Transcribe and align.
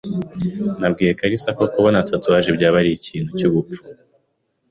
Nabwiye 0.79 1.11
kalisa 1.19 1.49
ko 1.57 1.63
kubona 1.73 2.05
tatouage 2.09 2.49
byaba 2.57 2.77
ari 2.81 2.91
ikintu 2.97 3.29
cyubupfu. 3.37 3.81